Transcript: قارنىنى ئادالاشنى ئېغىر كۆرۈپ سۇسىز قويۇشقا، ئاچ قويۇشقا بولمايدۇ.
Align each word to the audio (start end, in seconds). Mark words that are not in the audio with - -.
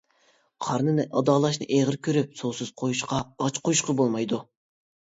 قارنىنى 0.67 1.05
ئادالاشنى 1.21 1.67
ئېغىر 1.77 1.99
كۆرۈپ 2.09 2.35
سۇسىز 2.41 2.73
قويۇشقا، 2.83 3.21
ئاچ 3.47 3.65
قويۇشقا 3.69 3.99
بولمايدۇ. 4.03 4.43